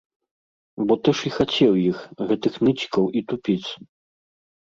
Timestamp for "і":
1.29-1.31, 3.21-3.25